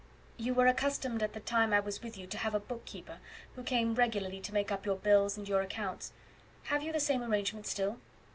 [0.35, 3.19] "You were accustomed at the time I was with you to have a bookkeeper,
[3.55, 6.11] who came regularly to make up your bills and your accounts.
[6.63, 7.99] Have you the same arrangement still?"